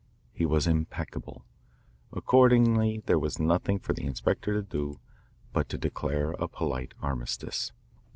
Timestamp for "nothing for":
3.39-3.93